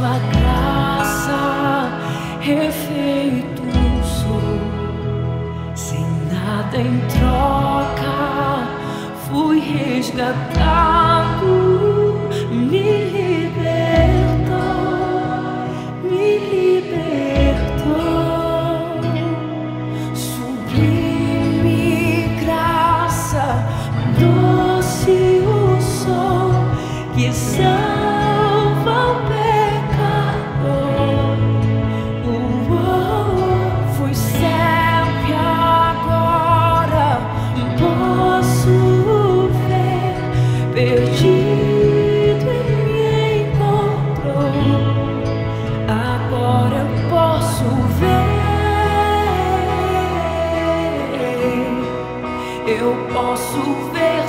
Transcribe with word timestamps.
sua 0.00 0.18
graça 0.32 1.90
refeito 2.40 3.62
sou, 4.02 4.58
sem 5.74 6.06
nada 6.32 6.78
em 6.78 6.98
troca, 7.18 8.66
fui 9.28 9.60
resgatado. 9.60 10.30
Me 12.50 13.09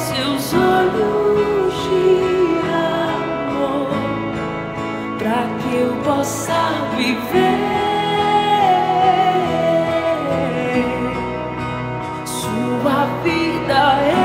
seus 0.02 0.54
olhos 0.54 1.74
de 1.84 2.60
amor, 3.48 3.90
para 5.20 5.42
que 5.60 5.76
eu 5.76 5.92
possa 6.04 6.60
viver. 6.98 7.60
Sua 12.26 13.06
vida 13.24 13.82
é 14.02 14.21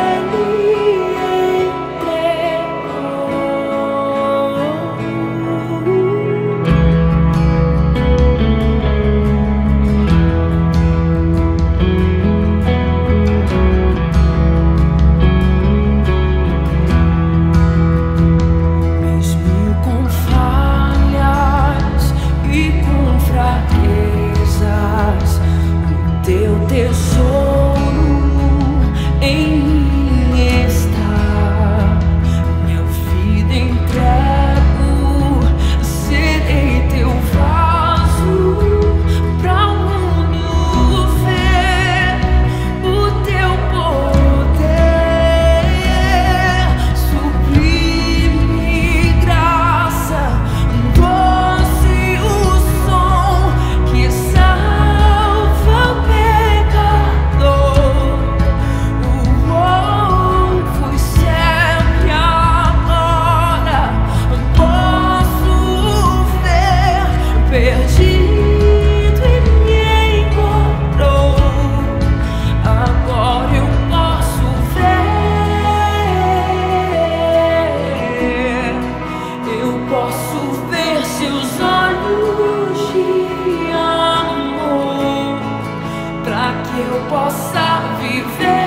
que 86.53 86.81
eu 86.81 87.01
possa 87.09 87.81
viver. 88.01 88.66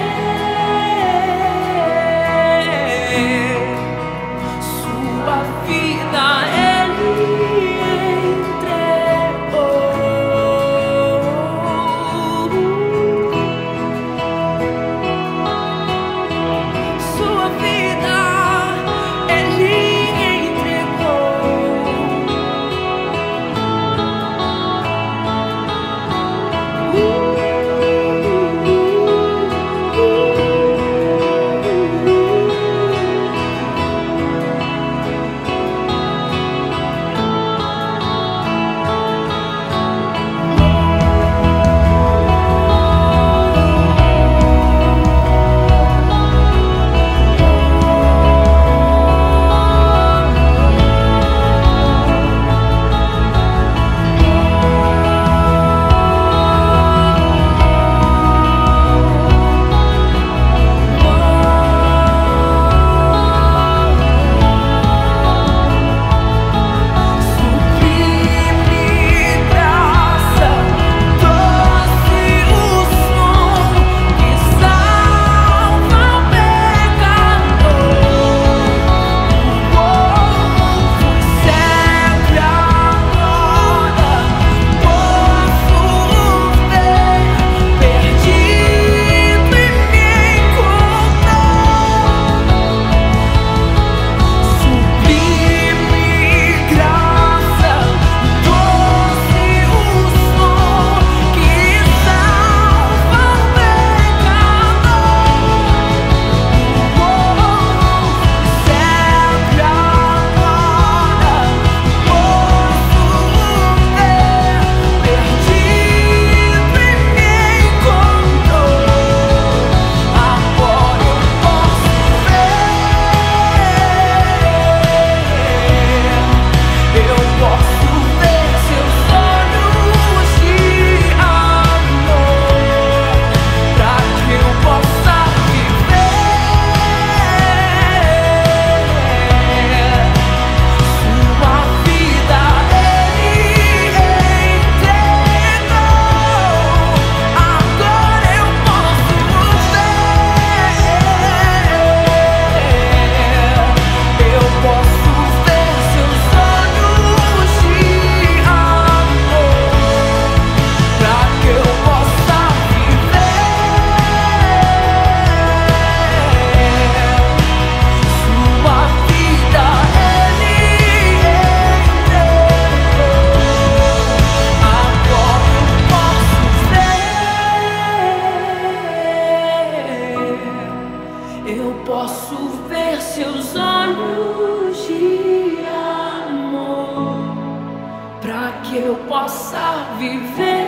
Que 188.70 188.78
eu 188.78 188.96
possa 189.08 189.96
viver. 189.98 190.59